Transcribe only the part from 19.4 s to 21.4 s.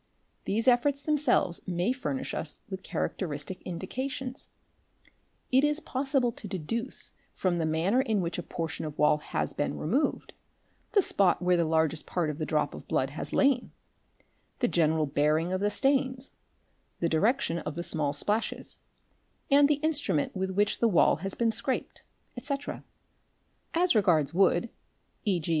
and the instrument with which the wall has